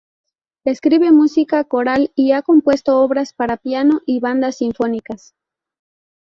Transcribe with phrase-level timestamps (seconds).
[0.65, 5.35] Escribe música coral y ha compuesto obras para piano y bandas sinfónicas.